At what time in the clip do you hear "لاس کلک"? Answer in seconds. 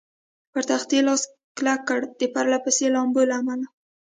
1.07-1.79